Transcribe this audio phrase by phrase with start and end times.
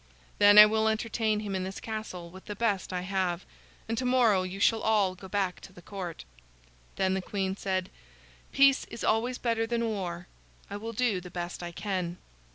[0.39, 3.45] Then I will entertain him in this castle with the best I have,
[3.87, 6.25] and to morrow you shall all go back to the court."
[6.95, 7.91] Then the queen said:
[8.51, 10.25] "Peace is always better than war.
[10.71, 12.17] I will do the best I can."